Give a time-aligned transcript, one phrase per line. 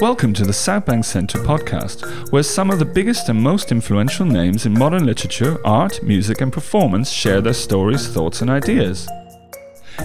[0.00, 4.64] Welcome to the Southbank Centre podcast, where some of the biggest and most influential names
[4.64, 9.10] in modern literature, art, music, and performance share their stories, thoughts, and ideas.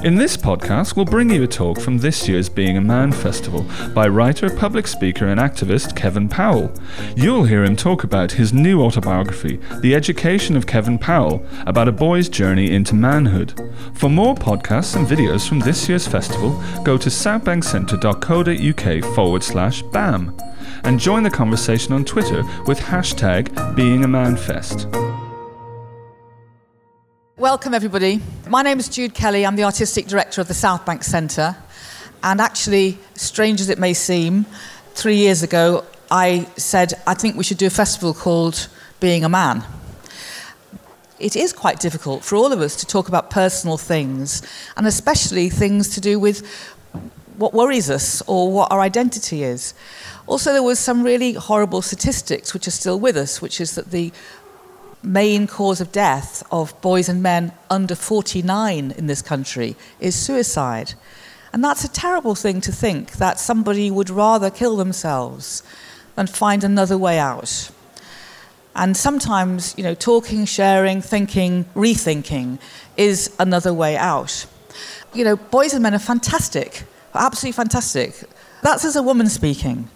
[0.04, 3.66] In this podcast, we'll bring you a talk from this year's Being a Man Festival
[3.94, 6.72] by writer, public speaker, and activist Kevin Powell.
[7.16, 11.92] You'll hear him talk about his new autobiography, The Education of Kevin Powell, about a
[11.92, 13.60] boy's journey into manhood.
[13.94, 20.38] For more podcasts and videos from this year's festival, go to southbankcentre.co.uk forward slash BAM
[20.84, 25.05] and join the conversation on Twitter with hashtag BeingAManFest.
[27.38, 28.22] Welcome, everybody.
[28.48, 29.46] My name is Jude Kelly.
[29.46, 31.58] I'm the artistic director of the Southbank Centre.
[32.24, 34.46] And actually, strange as it may seem,
[34.94, 38.70] three years ago, I said, I think we should do a festival called
[39.02, 39.66] Being a Man.
[41.20, 44.42] It is quite difficult for all of us to talk about personal things,
[44.78, 46.48] and especially things to do with
[47.36, 49.74] what worries us or what our identity is.
[50.26, 53.92] Also, there was some really horrible statistics which are still with us, which is that
[53.92, 54.14] the
[55.06, 60.94] main cause of death of boys and men under 49 in this country is suicide.
[61.54, 65.64] And that's a terrible thing to think that somebody would rather kill themselves
[66.16, 67.72] than find another way out.
[68.76, 72.60] And sometimes, you know, talking, sharing, thinking, rethinking
[72.98, 74.46] is another way out.
[75.14, 78.24] You know, boys and men are fantastic, absolutely fantastic.
[78.62, 79.90] That's as a woman speaking.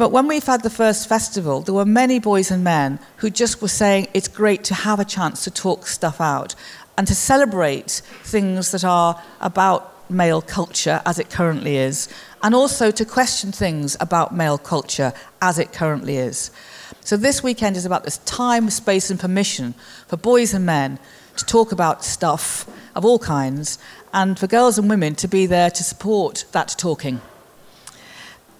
[0.00, 3.60] But when we've had the first festival, there were many boys and men who just
[3.60, 6.54] were saying it's great to have a chance to talk stuff out
[6.96, 12.08] and to celebrate things that are about male culture as it currently is,
[12.42, 15.12] and also to question things about male culture
[15.42, 16.50] as it currently is.
[17.00, 19.74] So this weekend is about this time, space, and permission
[20.06, 20.98] for boys and men
[21.36, 23.78] to talk about stuff of all kinds,
[24.14, 27.20] and for girls and women to be there to support that talking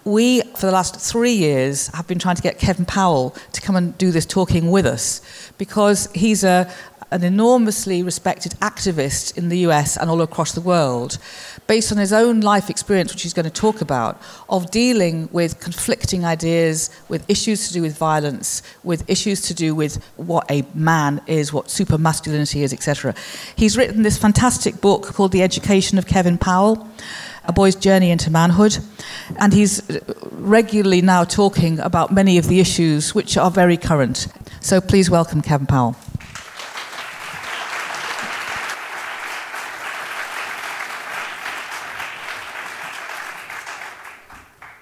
[0.04, 3.76] we, for the last three years, have been trying to get Kevin Powell to come
[3.76, 5.20] and do this talking with us
[5.58, 6.72] because he's a,
[7.10, 11.18] an enormously respected activist in the US and all across the world,
[11.66, 15.60] based on his own life experience, which he's going to talk about, of dealing with
[15.60, 20.64] conflicting ideas, with issues to do with violence, with issues to do with what a
[20.74, 23.14] man is, what super masculinity is, etc.
[23.56, 26.88] He's written this fantastic book called The Education of Kevin Powell
[27.44, 28.78] a boy's journey into manhood.
[29.38, 29.82] And he's
[30.30, 34.28] regularly now talking about many of the issues which are very current.
[34.60, 35.96] So please welcome Kevin Powell.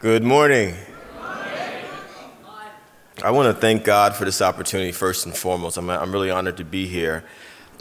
[0.00, 0.74] Good morning.
[3.20, 5.76] I want to thank God for this opportunity first and foremost.
[5.76, 7.24] I'm, I'm really honored to be here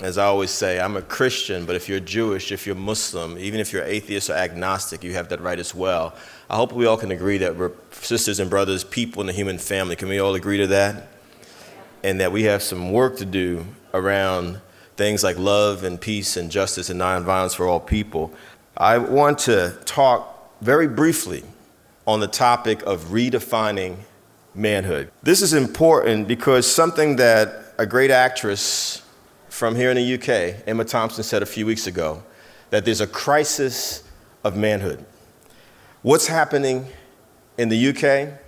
[0.02, 3.60] as I always say, I'm a Christian, but if you're Jewish, if you're Muslim, even
[3.60, 6.16] if you're atheist or agnostic, you have that right as well.
[6.50, 9.58] I hope we all can agree that we're sisters and brothers, people in the human
[9.58, 9.96] family.
[9.96, 11.08] Can we all agree to that?
[12.04, 14.62] And that we have some work to do around
[14.98, 18.32] things like love and peace and justice and nonviolence for all people.
[18.76, 21.44] I want to talk very briefly
[22.06, 23.98] on the topic of redefining
[24.54, 25.12] manhood.
[25.24, 29.02] This is important because something that a great actress
[29.58, 32.22] from here in the UK, Emma Thompson said a few weeks ago
[32.70, 34.04] that there's a crisis
[34.44, 35.04] of manhood.
[36.04, 36.86] What's happening
[37.58, 38.40] in the UK?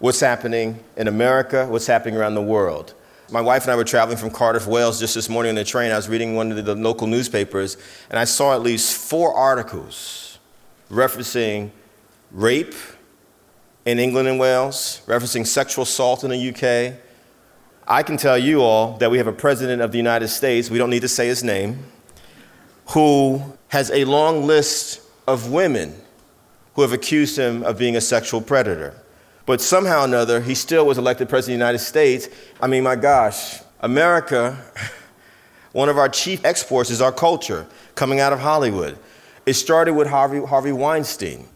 [0.00, 1.66] What's happening in America?
[1.66, 2.92] What's happening around the world?
[3.30, 5.90] My wife and I were traveling from Cardiff, Wales just this morning on the train.
[5.90, 7.78] I was reading one of the local newspapers,
[8.10, 10.38] and I saw at least four articles
[10.90, 11.70] referencing
[12.30, 12.74] rape
[13.86, 17.00] in England and Wales, referencing sexual assault in the UK,
[17.86, 20.78] I can tell you all that we have a president of the United States, we
[20.78, 21.84] don't need to say his name,
[22.88, 25.94] who has a long list of women
[26.74, 28.94] who have accused him of being a sexual predator.
[29.46, 32.28] But somehow or another, he still was elected president of the United States.
[32.60, 34.58] I mean, my gosh, America,
[35.72, 38.98] one of our chief exports is our culture coming out of Hollywood.
[39.44, 41.46] It started with Harvey, Harvey Weinstein.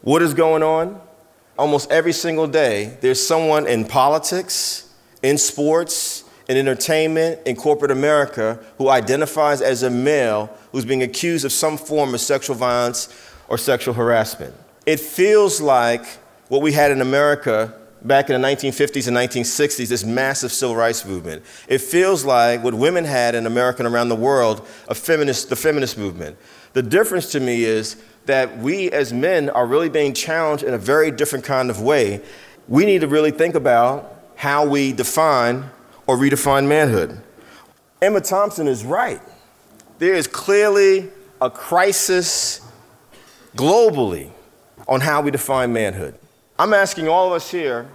[0.00, 1.00] What is going on?
[1.58, 4.93] Almost every single day, there's someone in politics,
[5.24, 11.46] in sports, in entertainment, in corporate America, who identifies as a male who's being accused
[11.46, 13.08] of some form of sexual violence
[13.48, 14.54] or sexual harassment.
[14.84, 16.04] It feels like
[16.48, 21.06] what we had in America back in the 1950s and 1960s, this massive civil rights
[21.06, 21.42] movement.
[21.68, 25.56] It feels like what women had in America and around the world, a feminist, the
[25.56, 26.36] feminist movement.
[26.74, 27.96] The difference to me is
[28.26, 32.20] that we as men are really being challenged in a very different kind of way.
[32.68, 35.64] We need to really think about how we define
[36.06, 37.20] or redefine manhood.
[38.02, 39.20] Emma Thompson is right.
[39.98, 41.08] There is clearly
[41.40, 42.60] a crisis
[43.56, 44.30] globally
[44.88, 46.14] on how we define manhood.
[46.58, 47.88] I'm asking all of us here,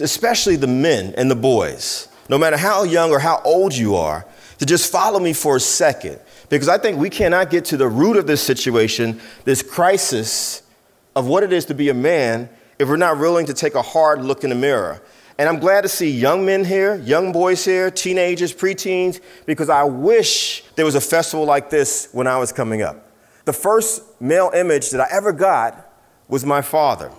[0.00, 4.26] especially the men and the boys, no matter how young or how old you are,
[4.58, 6.18] to just follow me for a second.
[6.48, 10.62] Because I think we cannot get to the root of this situation, this crisis
[11.14, 12.48] of what it is to be a man,
[12.78, 15.00] if we're not willing to take a hard look in the mirror.
[15.38, 19.84] And I'm glad to see young men here, young boys here, teenagers, preteens, because I
[19.84, 23.10] wish there was a festival like this when I was coming up.
[23.44, 25.92] The first male image that I ever got
[26.26, 27.10] was my father.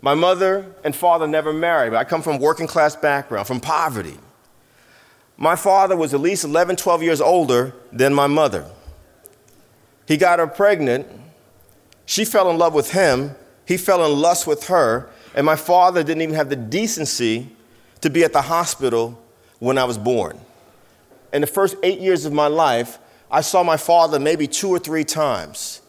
[0.00, 4.18] My mother and father never married, but I come from working class background, from poverty.
[5.36, 8.64] My father was at least 11, 12 years older than my mother.
[10.06, 11.06] He got her pregnant.
[12.06, 13.34] She fell in love with him.
[13.66, 15.08] He fell in lust with her.
[15.34, 17.48] And my father didn't even have the decency
[18.00, 19.18] to be at the hospital
[19.58, 20.40] when I was born.
[21.32, 22.98] In the first eight years of my life,
[23.30, 25.80] I saw my father maybe two or three times.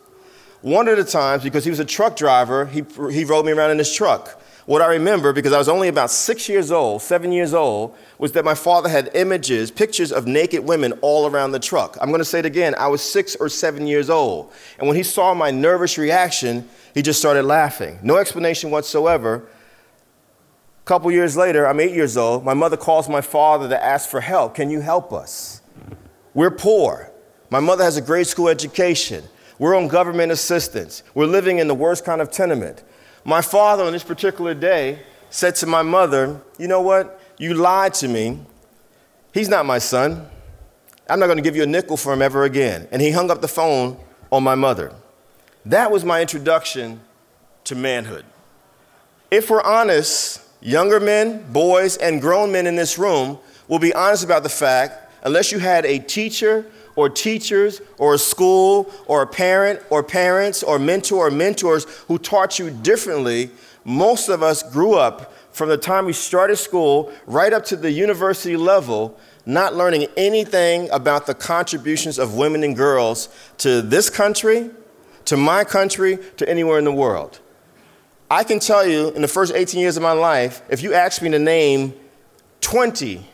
[0.61, 3.71] One of the times, because he was a truck driver, he, he rode me around
[3.71, 4.41] in his truck.
[4.65, 8.31] What I remember, because I was only about six years old, seven years old, was
[8.31, 11.97] that my father had images, pictures of naked women all around the truck.
[11.99, 12.73] I'm to say it again.
[12.77, 14.53] I was six or seven years old.
[14.79, 17.99] And when he saw my nervous reaction, he just started laughing.
[18.03, 19.45] No explanation whatsoever.
[20.83, 22.45] A couple years later, I'm eight years old.
[22.45, 24.55] My mother calls my father to ask for help.
[24.55, 25.61] Can you help us?
[26.33, 27.11] We're poor.
[27.49, 29.25] My mother has a grade school education.
[29.59, 31.03] We're on government assistance.
[31.13, 32.83] We're living in the worst kind of tenement.
[33.23, 34.99] My father, on this particular day,
[35.29, 37.19] said to my mother, You know what?
[37.37, 38.39] You lied to me.
[39.33, 40.29] He's not my son.
[41.09, 42.87] I'm not going to give you a nickel for him ever again.
[42.91, 43.97] And he hung up the phone
[44.31, 44.93] on my mother.
[45.65, 47.01] That was my introduction
[47.65, 48.25] to manhood.
[49.31, 54.23] If we're honest, younger men, boys, and grown men in this room will be honest
[54.23, 59.27] about the fact, unless you had a teacher or teachers or a school or a
[59.27, 63.49] parent or parents or mentor or mentors who taught you differently,
[63.83, 67.91] most of us grew up from the time we started school right up to the
[67.91, 74.69] university level not learning anything about the contributions of women and girls to this country,
[75.25, 77.39] to my country, to anywhere in the world.
[78.31, 81.21] I can tell you in the first 18 years of my life, if you asked
[81.21, 81.93] me to name
[82.61, 83.25] 20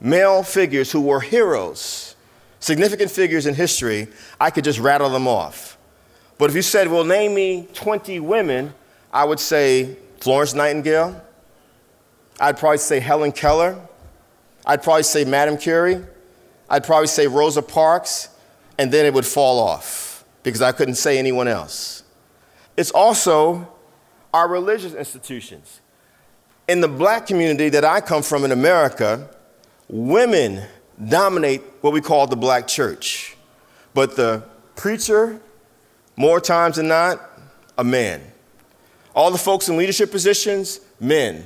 [0.00, 2.13] male figures who were heroes,
[2.64, 4.08] significant figures in history,
[4.40, 5.76] I could just rattle them off.
[6.38, 8.72] But if you said, well, name me 20 women,
[9.12, 11.22] I would say Florence Nightingale.
[12.40, 13.78] I'd probably say Helen Keller.
[14.64, 16.02] I'd probably say Madame Curie.
[16.70, 18.30] I'd probably say Rosa Parks.
[18.78, 22.02] And then it would fall off because I couldn't say anyone else.
[22.78, 23.70] It's also
[24.32, 25.82] our religious institutions.
[26.66, 29.28] In the black community that I come from in America,
[29.86, 30.64] women
[31.02, 33.36] dominate what we call the black church.
[33.94, 34.44] But the
[34.76, 35.40] preacher,
[36.16, 37.20] more times than not,
[37.78, 38.22] a man.
[39.14, 41.44] All the folks in leadership positions, men.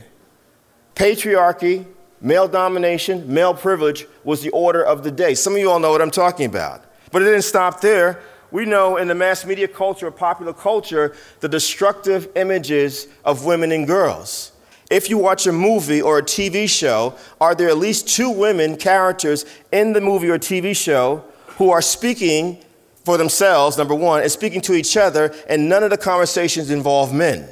[0.94, 1.86] Patriarchy,
[2.20, 5.34] male domination, male privilege was the order of the day.
[5.34, 6.84] Some of you all know what I'm talking about.
[7.12, 8.20] But it didn't stop there.
[8.50, 13.86] We know in the mass media culture, popular culture, the destructive images of women and
[13.86, 14.52] girls.
[14.90, 18.76] If you watch a movie or a TV show, are there at least two women
[18.76, 21.24] characters in the movie or TV show
[21.58, 22.64] who are speaking
[23.04, 27.12] for themselves, number one, and speaking to each other, and none of the conversations involve
[27.12, 27.48] men?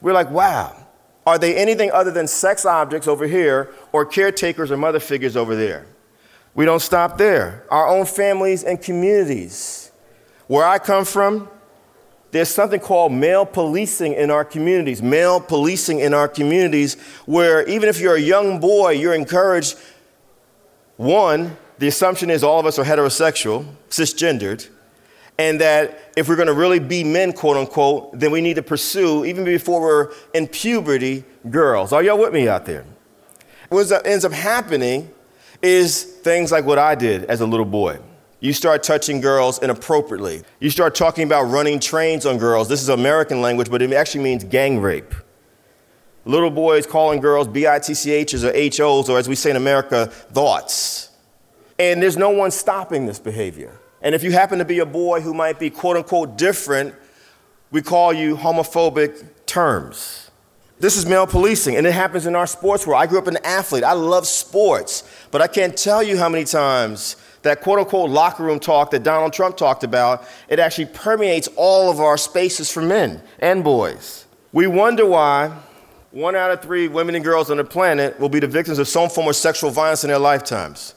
[0.00, 0.76] We're like, wow,
[1.26, 5.56] are they anything other than sex objects over here or caretakers or mother figures over
[5.56, 5.86] there?
[6.54, 7.64] We don't stop there.
[7.70, 9.90] Our own families and communities.
[10.48, 11.48] Where I come from,
[12.32, 16.96] there's something called male policing in our communities, male policing in our communities,
[17.26, 19.78] where even if you're a young boy, you're encouraged.
[20.96, 24.66] One, the assumption is all of us are heterosexual, cisgendered,
[25.38, 28.62] and that if we're going to really be men, quote unquote, then we need to
[28.62, 31.92] pursue, even before we're in puberty, girls.
[31.92, 32.86] Are y'all with me out there?
[33.68, 35.10] What ends up happening
[35.60, 37.98] is things like what I did as a little boy.
[38.42, 40.42] You start touching girls inappropriately.
[40.58, 42.68] You start talking about running trains on girls.
[42.68, 45.14] This is American language, but it actually means gang rape.
[46.24, 51.10] Little boys calling girls BITCHs or HOs, or as we say in America, thoughts.
[51.78, 53.78] And there's no one stopping this behavior.
[54.02, 56.96] And if you happen to be a boy who might be quote unquote different,
[57.70, 60.32] we call you homophobic terms.
[60.80, 63.00] This is male policing, and it happens in our sports world.
[63.00, 63.84] I grew up an athlete.
[63.84, 68.42] I love sports, but I can't tell you how many times that quote unquote locker
[68.42, 72.82] room talk that Donald Trump talked about, it actually permeates all of our spaces for
[72.82, 74.26] men and boys.
[74.52, 75.56] We wonder why
[76.10, 78.86] one out of three women and girls on the planet will be the victims of
[78.86, 80.94] some form of sexual violence in their lifetimes.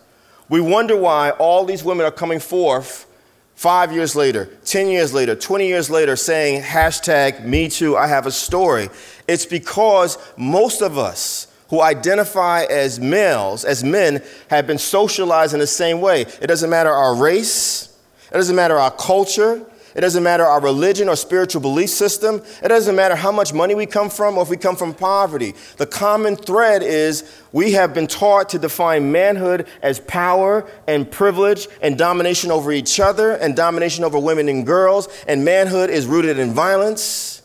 [0.50, 3.08] We wonder why all these women are coming forth
[3.56, 8.26] five years later, 10 years later, 20 years later, saying hashtag me too, I have
[8.26, 8.90] a story.
[9.28, 15.60] It's because most of us who identify as males, as men, have been socialized in
[15.60, 16.22] the same way.
[16.22, 17.98] It doesn't matter our race,
[18.32, 22.42] it doesn't matter our culture, it doesn't matter our religion or spiritual belief system.
[22.62, 25.54] It doesn't matter how much money we come from or if we come from poverty.
[25.78, 31.70] The common thread is we have been taught to define manhood as power and privilege
[31.82, 35.08] and domination over each other and domination over women and girls.
[35.30, 37.42] And manhood is rooted in violence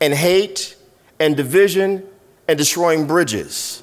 [0.00, 0.76] and hate
[1.20, 2.02] and division
[2.48, 3.82] and destroying bridges.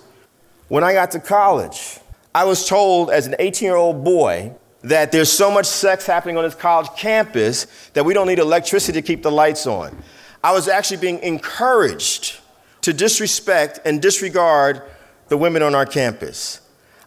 [0.68, 2.00] When I got to college,
[2.34, 6.38] I was told as an 18 year old boy that there's so much sex happening
[6.38, 9.96] on this college campus that we don't need electricity to keep the lights on.
[10.44, 12.40] I was actually being encouraged
[12.82, 14.82] to disrespect and disregard
[15.30, 16.60] the women on our campus.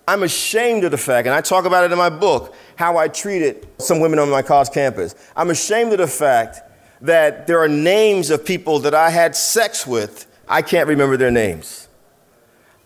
[0.08, 3.08] I'm ashamed of the fact, and I talk about it in my book, how I
[3.08, 5.14] treated some women on my college campus.
[5.34, 6.60] I'm ashamed of the fact
[7.02, 11.30] that there are names of people that I had sex with, I can't remember their
[11.30, 11.88] names.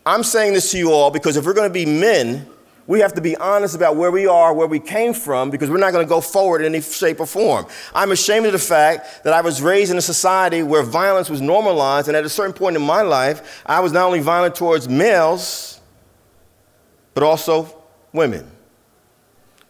[0.05, 2.47] I'm saying this to you all because if we're going to be men,
[2.87, 5.77] we have to be honest about where we are, where we came from, because we're
[5.77, 7.65] not going to go forward in any shape or form.
[7.93, 11.39] I'm ashamed of the fact that I was raised in a society where violence was
[11.39, 14.89] normalized, and at a certain point in my life, I was not only violent towards
[14.89, 15.79] males,
[17.13, 17.73] but also
[18.11, 18.49] women.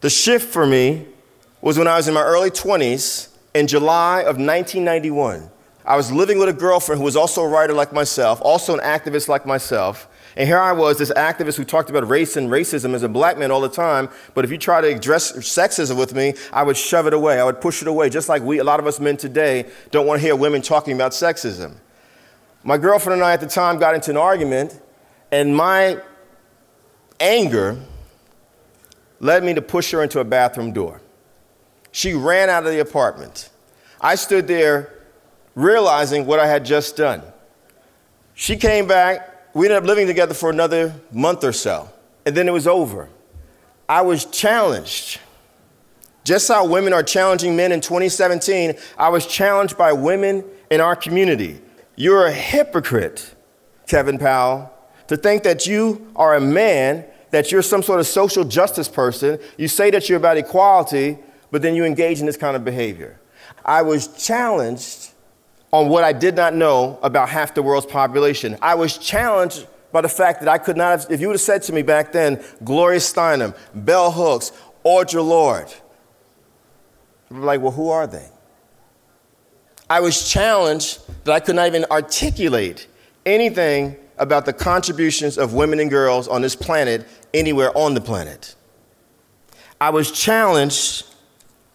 [0.00, 1.06] The shift for me
[1.60, 5.48] was when I was in my early 20s in July of 1991.
[5.84, 8.80] I was living with a girlfriend who was also a writer like myself, also an
[8.80, 10.08] activist like myself.
[10.36, 13.36] And here I was, this activist who talked about race and racism as a black
[13.36, 14.08] man all the time.
[14.34, 17.40] But if you try to address sexism with me, I would shove it away.
[17.40, 20.06] I would push it away, just like we, a lot of us men today, don't
[20.06, 21.74] want to hear women talking about sexism.
[22.64, 24.80] My girlfriend and I at the time got into an argument,
[25.30, 26.00] and my
[27.18, 27.78] anger
[29.20, 31.00] led me to push her into a bathroom door.
[31.90, 33.50] She ran out of the apartment.
[34.00, 35.01] I stood there
[35.54, 37.22] realizing what I had just done.
[38.34, 41.90] She came back we ended up living together for another month or so,
[42.24, 43.08] and then it was over.
[43.88, 45.20] I was challenged.
[46.24, 50.96] Just how women are challenging men in 2017, I was challenged by women in our
[50.96, 51.60] community.
[51.96, 53.34] You're a hypocrite,
[53.86, 54.72] Kevin Powell,
[55.08, 59.38] to think that you are a man, that you're some sort of social justice person.
[59.58, 61.18] You say that you're about equality,
[61.50, 63.18] but then you engage in this kind of behavior.
[63.64, 65.01] I was challenged
[65.72, 68.58] on what I did not know about half the world's population.
[68.60, 71.40] I was challenged by the fact that I could not have, if you would have
[71.40, 74.52] said to me back then, Gloria Steinem, Bell Hooks,
[74.84, 75.72] Audre Lorde,
[77.30, 78.28] be like, well, who are they?
[79.88, 82.86] I was challenged that I could not even articulate
[83.24, 88.54] anything about the contributions of women and girls on this planet anywhere on the planet.
[89.80, 91.06] I was challenged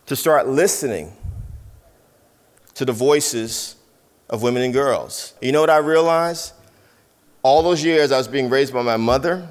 [0.06, 1.14] to start listening
[2.76, 3.77] to the voices
[4.30, 5.34] of women and girls.
[5.42, 6.54] You know what I realized?
[7.44, 9.48] All those years I was being raised by my mother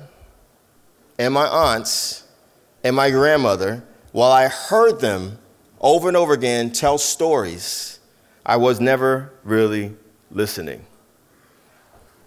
[1.18, 2.24] and my aunts
[2.84, 5.38] and my grandmother, while I heard them
[5.80, 8.00] over and over again tell stories,
[8.44, 9.96] I was never really
[10.30, 10.84] listening.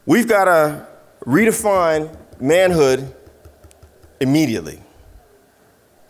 [0.05, 0.87] We've got to
[1.25, 3.15] redefine manhood
[4.19, 4.81] immediately.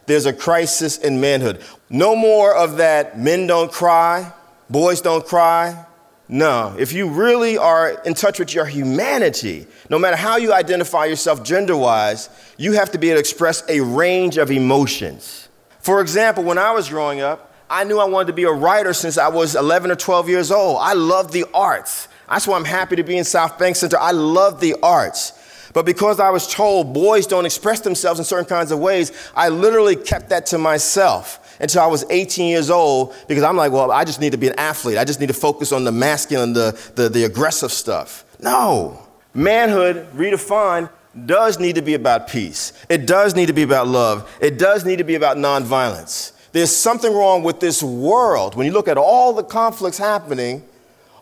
[0.05, 1.61] There's a crisis in manhood.
[1.89, 4.31] No more of that men don't cry,
[4.69, 5.85] boys don't cry,
[6.31, 11.05] no, if you really are in touch with your humanity, no matter how you identify
[11.05, 15.49] yourself gender wise, you have to be able to express a range of emotions.
[15.79, 18.93] For example, when I was growing up, I knew I wanted to be a writer
[18.93, 20.77] since I was 11 or 12 years old.
[20.79, 22.07] I love the arts.
[22.29, 23.97] That's why I'm happy to be in Southbank Centre.
[23.99, 25.33] I love the arts.
[25.73, 29.49] But because I was told boys don't express themselves in certain kinds of ways, I
[29.49, 33.91] literally kept that to myself until I was 18 years old because I'm like, well,
[33.91, 34.97] I just need to be an athlete.
[34.97, 38.25] I just need to focus on the masculine, the, the, the aggressive stuff.
[38.39, 39.01] No.
[39.33, 40.89] Manhood, redefined,
[41.25, 42.73] does need to be about peace.
[42.87, 44.29] It does need to be about love.
[44.41, 46.33] It does need to be about nonviolence.
[46.51, 50.63] There's something wrong with this world when you look at all the conflicts happening,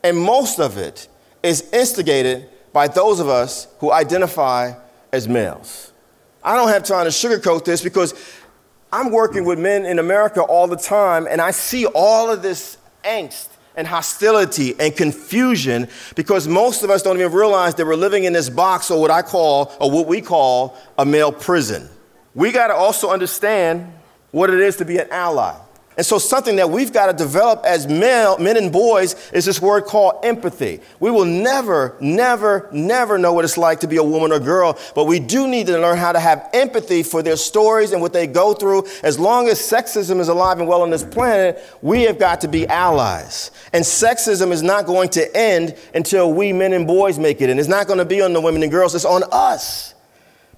[0.04, 1.08] and most of it
[1.44, 4.74] is instigated by those of us who identify
[5.12, 5.92] as males.
[6.44, 8.14] I don't have time to sugarcoat this because
[8.92, 12.78] I'm working with men in America all the time, and I see all of this
[13.04, 18.24] angst and hostility and confusion because most of us don't even realize that we're living
[18.24, 21.90] in this box or what I call, or what we call, a male prison.
[22.34, 23.94] We got to also understand
[24.32, 25.56] what it is to be an ally.
[25.98, 29.60] And so, something that we've got to develop as male, men and boys is this
[29.60, 30.80] word called empathy.
[31.00, 34.78] We will never, never, never know what it's like to be a woman or girl,
[34.94, 38.14] but we do need to learn how to have empathy for their stories and what
[38.14, 38.86] they go through.
[39.02, 42.48] As long as sexism is alive and well on this planet, we have got to
[42.48, 43.50] be allies.
[43.74, 47.50] And sexism is not going to end until we men and boys make it.
[47.50, 49.96] And it's not going to be on the women and girls, it's on us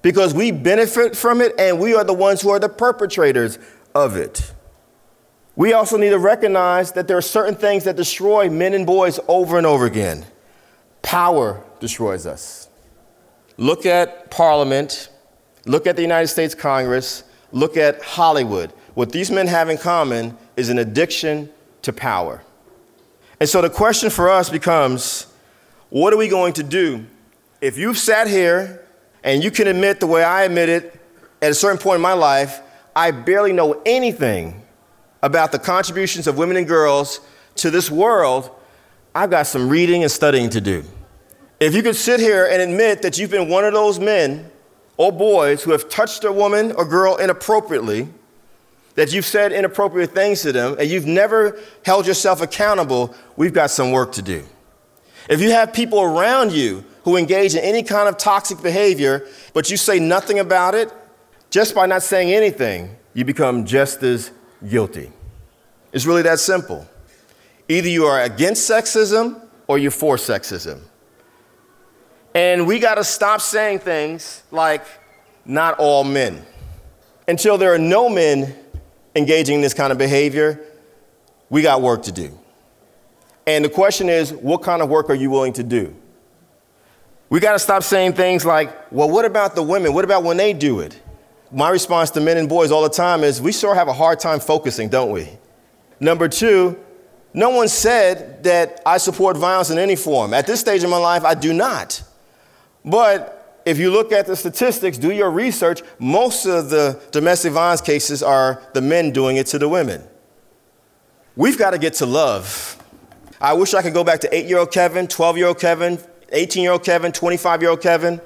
[0.02, 3.58] because we benefit from it and we are the ones who are the perpetrators
[3.94, 4.52] of it.
[5.60, 9.20] We also need to recognize that there are certain things that destroy men and boys
[9.28, 10.24] over and over again.
[11.02, 12.70] Power destroys us.
[13.58, 15.10] Look at Parliament,
[15.66, 18.72] look at the United States Congress, look at Hollywood.
[18.94, 21.50] What these men have in common is an addiction
[21.82, 22.42] to power.
[23.38, 25.26] And so the question for us becomes
[25.90, 27.04] what are we going to do
[27.60, 28.86] if you've sat here
[29.22, 30.98] and you can admit the way I admitted
[31.42, 32.62] at a certain point in my life,
[32.96, 34.62] I barely know anything
[35.22, 37.20] about the contributions of women and girls
[37.56, 38.50] to this world,
[39.14, 40.84] I've got some reading and studying to do.
[41.58, 44.50] If you could sit here and admit that you've been one of those men
[44.96, 48.08] or boys who have touched a woman or girl inappropriately,
[48.94, 53.70] that you've said inappropriate things to them, and you've never held yourself accountable, we've got
[53.70, 54.44] some work to do.
[55.28, 59.70] If you have people around you who engage in any kind of toxic behavior, but
[59.70, 60.92] you say nothing about it,
[61.50, 64.32] just by not saying anything, you become just as
[64.68, 65.12] guilty.
[65.92, 66.88] It's really that simple.
[67.68, 70.80] Either you are against sexism or you're for sexism.
[72.34, 74.84] And we got to stop saying things like,
[75.44, 76.44] not all men.
[77.26, 78.54] Until there are no men
[79.16, 80.60] engaging in this kind of behavior,
[81.48, 82.38] we got work to do.
[83.46, 85.94] And the question is, what kind of work are you willing to do?
[87.28, 89.92] We got to stop saying things like, well, what about the women?
[89.94, 91.00] What about when they do it?
[91.52, 94.20] My response to men and boys all the time is we sure have a hard
[94.20, 95.28] time focusing, don't we?
[95.98, 96.78] Number two,
[97.34, 100.34] no one said that I support violence in any form.
[100.34, 102.02] At this stage of my life, I do not.
[102.84, 107.80] But if you look at the statistics, do your research, most of the domestic violence
[107.80, 110.02] cases are the men doing it to the women.
[111.36, 112.76] We've got to get to love.
[113.40, 115.98] I wish I could go back to eight year old Kevin, 12 year old Kevin,
[116.32, 118.20] 18 year old Kevin, 25 year old Kevin,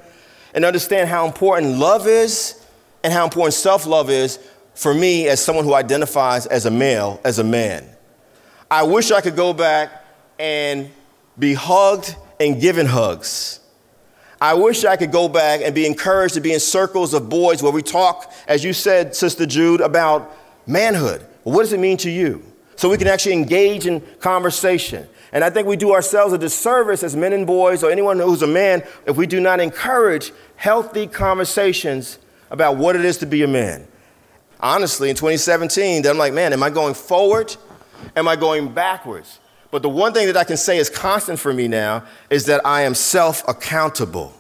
[0.55, 2.64] and understand how important love is
[3.05, 4.41] and how important self love is
[4.75, 7.89] for me as someone who identifies as a male, as a man.
[8.71, 10.05] I wish I could go back
[10.39, 10.91] and
[11.39, 13.61] be hugged and given hugs.
[14.41, 17.63] I wish I could go back and be encouraged to be in circles of boys
[17.63, 20.35] where we talk, as you said, Sister Jude, about
[20.67, 21.25] manhood.
[21.45, 22.43] What does it mean to you?
[22.77, 25.07] So we can actually engage in conversation.
[25.33, 28.43] And I think we do ourselves a disservice as men and boys or anyone who's
[28.43, 32.19] a man if we do not encourage healthy conversations
[32.51, 33.87] about what it is to be a man.
[34.61, 37.55] Honestly, in 2017, I'm like, man, am I going forward?
[38.17, 39.39] Am I going backwards?
[39.71, 42.65] But the one thing that I can say is constant for me now is that
[42.65, 44.33] I am self accountable.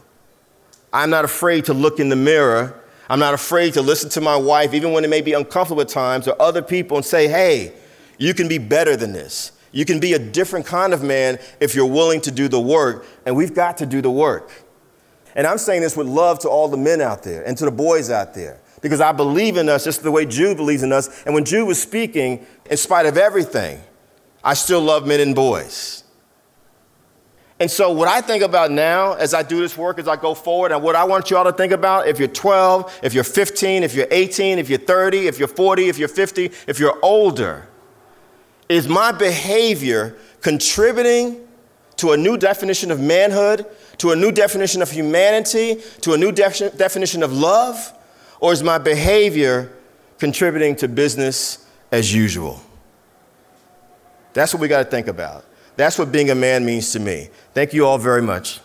[0.92, 2.80] I'm not afraid to look in the mirror.
[3.10, 5.88] I'm not afraid to listen to my wife, even when it may be uncomfortable at
[5.88, 7.72] times, or other people, and say, hey,
[8.16, 9.52] you can be better than this.
[9.72, 13.04] You can be a different kind of man if you're willing to do the work,
[13.26, 14.63] and we've got to do the work.
[15.34, 17.70] And I'm saying this with love to all the men out there and to the
[17.70, 21.24] boys out there because I believe in us just the way Jude believes in us.
[21.24, 23.80] And when Jude was speaking, in spite of everything,
[24.44, 26.04] I still love men and boys.
[27.60, 30.34] And so, what I think about now as I do this work, as I go
[30.34, 33.24] forward, and what I want you all to think about if you're 12, if you're
[33.24, 36.98] 15, if you're 18, if you're 30, if you're 40, if you're 50, if you're
[37.02, 37.68] older,
[38.68, 41.46] is my behavior contributing
[41.96, 43.66] to a new definition of manhood,
[43.98, 47.92] to a new definition of humanity, to a new de- definition of love?
[48.40, 49.72] Or is my behavior
[50.18, 52.60] contributing to business as usual?
[54.32, 55.44] That's what we got to think about.
[55.76, 57.30] That's what being a man means to me.
[57.52, 58.60] Thank you all very much.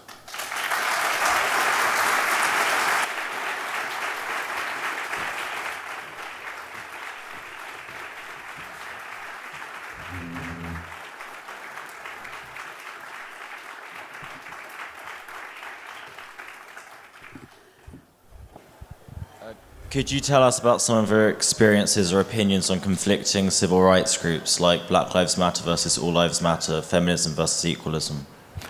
[19.92, 24.16] Could you tell us about some of your experiences or opinions on conflicting civil rights
[24.16, 28.28] groups like Black Lives Matter versus All Lives Matter, feminism versus equalism?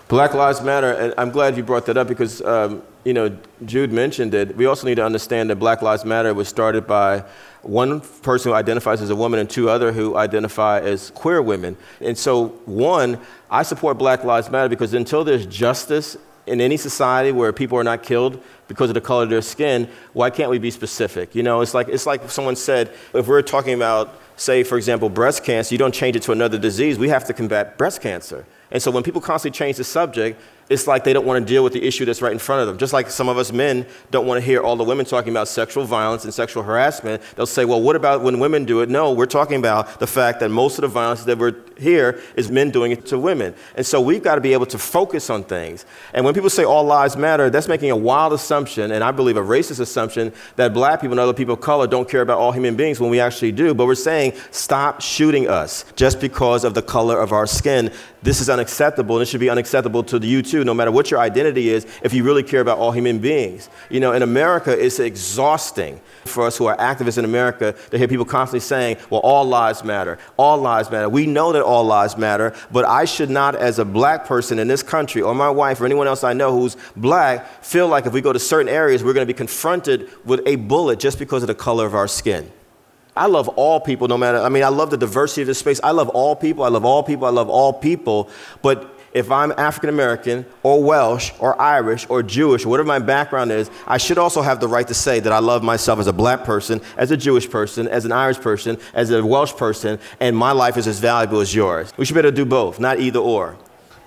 [0.07, 3.91] Black Lives Matter, and I'm glad you brought that up because, um, you know, Jude
[3.91, 4.55] mentioned it.
[4.55, 7.25] We also need to understand that Black Lives Matter was started by
[7.63, 11.75] one person who identifies as a woman and two other who identify as queer women.
[11.99, 13.19] And so, one,
[13.51, 16.15] I support Black Lives Matter because until there's justice
[16.47, 19.89] in any society where people are not killed because of the color of their skin,
[20.13, 21.35] why can't we be specific?
[21.35, 25.09] You know, it's like, it's like someone said, if we're talking about, say, for example,
[25.09, 26.97] breast cancer, you don't change it to another disease.
[26.97, 28.45] We have to combat breast cancer.
[28.71, 31.63] And so when people constantly change the subject, it's like they don't want to deal
[31.63, 32.77] with the issue that's right in front of them.
[32.77, 35.47] Just like some of us men don't want to hear all the women talking about
[35.47, 37.23] sexual violence and sexual harassment.
[37.35, 38.89] They'll say, well, what about when women do it?
[38.89, 42.51] No, we're talking about the fact that most of the violence that we're here is
[42.51, 43.55] men doing it to women.
[43.75, 45.85] And so we've got to be able to focus on things.
[46.13, 49.37] And when people say all lives matter, that's making a wild assumption, and I believe
[49.37, 52.51] a racist assumption, that black people and other people of color don't care about all
[52.51, 53.73] human beings when we actually do.
[53.73, 57.91] But we're saying, stop shooting us just because of the color of our skin.
[58.21, 61.19] This is unacceptable, and it should be unacceptable to you too, no matter what your
[61.19, 63.69] identity is, if you really care about all human beings.
[63.89, 68.07] You know, in America, it's exhausting for us who are activists in America to hear
[68.07, 71.07] people constantly saying, well, all lives matter, all lives matter.
[71.07, 74.67] We know that all lives matter, but I should not, as a black person in
[74.67, 78.13] this country, or my wife, or anyone else I know who's black, feel like if
[78.13, 81.43] we go to certain areas, we're going to be confronted with a bullet just because
[81.43, 82.51] of the color of our skin.
[83.15, 85.79] I love all people, no matter, I mean, I love the diversity of this space.
[85.83, 86.63] I love all people.
[86.63, 87.25] I love all people.
[87.25, 88.29] I love all people.
[88.61, 93.69] But if I'm African American or Welsh or Irish or Jewish whatever my background is,
[93.87, 96.43] I should also have the right to say that I love myself as a black
[96.43, 100.51] person, as a Jewish person, as an Irish person, as a Welsh person, and my
[100.51, 101.91] life is as valuable as yours.
[101.97, 103.57] We should be able to do both, not either or.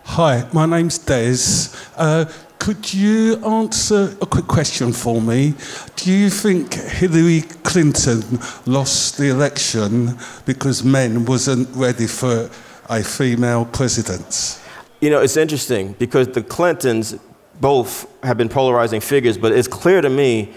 [0.04, 1.76] Hi, my name's Des.
[1.96, 2.24] Uh,
[2.62, 5.52] could you answer a quick question for me?
[5.96, 8.22] Do you think Hillary Clinton
[8.66, 12.48] lost the election because men wasn't ready for
[12.88, 14.60] a female president?
[15.00, 17.16] You know, it's interesting because the Clintons
[17.60, 20.54] both have been polarizing figures, but it's clear to me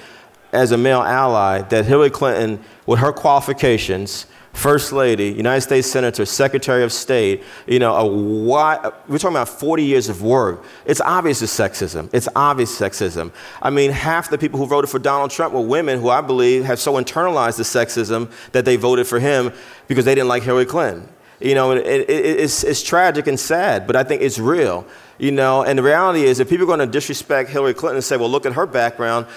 [0.53, 6.25] as a male ally that Hillary Clinton, with her qualifications, First Lady, United States Senator,
[6.25, 10.63] Secretary of State, you know, a we're talking about 40 years of work.
[10.85, 12.09] It's obvious it's sexism.
[12.13, 13.31] It's obvious sexism.
[13.61, 16.63] I mean, half the people who voted for Donald Trump were women who I believe
[16.63, 19.51] have so internalized the sexism that they voted for him
[19.87, 21.09] because they didn't like Hillary Clinton.
[21.41, 24.87] You know, it, it, it's, it's tragic and sad, but I think it's real.
[25.17, 28.03] You know, and the reality is if people are going to disrespect Hillary Clinton and
[28.03, 29.27] say, well, look at her background,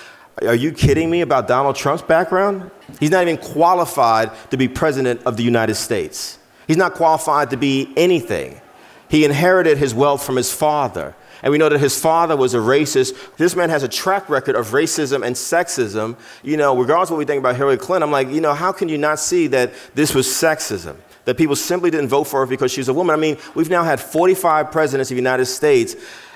[0.42, 2.70] are you kidding me about Donald Trump's background?
[3.00, 6.38] He's not even qualified to be president of the United States.
[6.66, 8.60] He's not qualified to be anything.
[9.08, 11.14] He inherited his wealth from his father.
[11.42, 13.36] And we know that his father was a racist.
[13.36, 16.16] This man has a track record of racism and sexism.
[16.42, 18.72] You know, regardless of what we think about Hillary Clinton, I'm like, you know, how
[18.72, 20.96] can you not see that this was sexism?
[21.24, 23.14] That people simply didn't vote for her because she's a woman.
[23.14, 25.94] I mean, we've now had 45 presidents of the United States,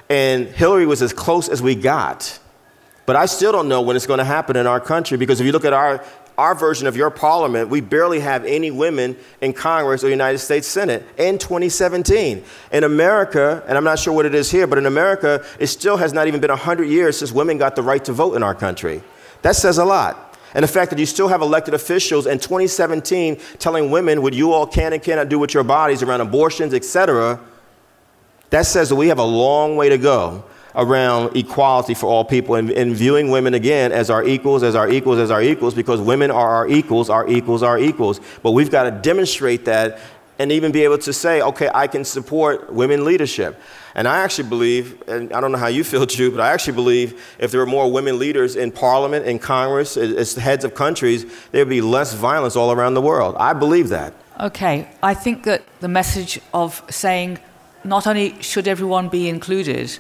[0.09, 2.39] and Hillary was as close as we got.
[3.05, 5.47] But I still don't know when it's going to happen in our country because if
[5.47, 6.05] you look at our,
[6.39, 10.69] our version of your parliament, we barely have any women in Congress or United States
[10.69, 12.45] Senate in 2017.
[12.73, 15.97] In America, and I'm not sure what it is here, but in America, it still
[15.97, 18.55] has not even been 100 years since women got the right to vote in our
[18.55, 19.03] country.
[19.43, 20.29] That says a lot.
[20.55, 24.53] And the fact that you still have elected officials in 2017 telling women what you
[24.53, 27.41] all can and cannot do with your bodies around abortions, etc.,
[28.51, 32.55] that says that we have a long way to go around equality for all people
[32.55, 36.01] and, and, viewing women again as our equals, as our equals, as our equals, because
[36.01, 38.21] women are our equals, our equals, our equals.
[38.43, 39.99] But we've got to demonstrate that
[40.39, 43.61] and even be able to say, okay, I can support women leadership.
[43.95, 46.73] And I actually believe, and I don't know how you feel, Jude, but I actually
[46.73, 51.27] believe if there were more women leaders in parliament, in Congress, as heads of countries,
[51.51, 53.37] there would be less violence all around the world.
[53.39, 54.15] I believe that.
[54.41, 57.39] Okay, I think that the message of saying
[57.85, 59.99] not only should everyone be included,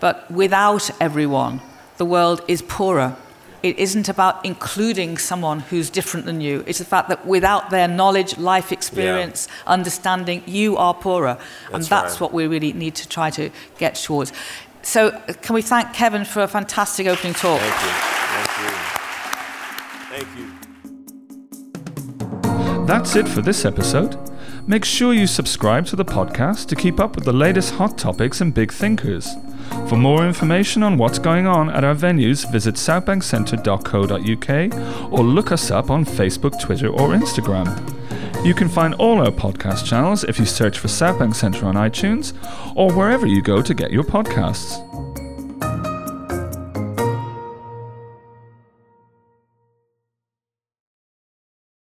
[0.00, 1.60] but without everyone,
[1.98, 3.16] the world is poorer.
[3.62, 6.64] It isn't about including someone who's different than you.
[6.66, 9.74] It's the fact that without their knowledge, life experience, yeah.
[9.74, 11.36] understanding, you are poorer.
[11.36, 12.22] That's and that's right.
[12.22, 14.32] what we really need to try to get towards.
[14.82, 15.10] So,
[15.42, 17.60] can we thank Kevin for a fantastic opening talk?
[17.60, 17.90] Thank you.
[20.10, 20.38] Thank you.
[20.38, 20.46] Thank you.
[22.86, 24.16] That's it for this episode.
[24.66, 28.40] Make sure you subscribe to the podcast to keep up with the latest hot topics
[28.40, 29.36] and big thinkers.
[29.88, 35.70] For more information on what's going on at our venues, visit southbankcentre.co.uk or look us
[35.70, 37.66] up on Facebook, Twitter, or Instagram.
[38.44, 42.32] You can find all our podcast channels if you search for Southbank Centre on iTunes
[42.74, 45.09] or wherever you go to get your podcasts.